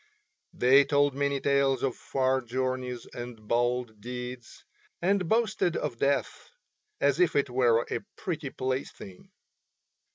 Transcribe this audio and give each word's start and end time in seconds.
They 0.51 0.83
told 0.83 1.13
many 1.13 1.39
tales 1.39 1.83
of 1.83 1.95
far 1.95 2.41
journeys 2.41 3.05
and 3.13 3.47
bold 3.47 4.01
deeds, 4.01 4.65
and 4.99 5.29
boasted 5.29 5.77
of 5.77 5.99
death 5.99 6.49
as 6.99 7.19
if 7.19 7.35
it 7.35 7.51
were 7.51 7.85
a 7.91 7.99
pretty 8.15 8.49
plaything. 8.49 9.29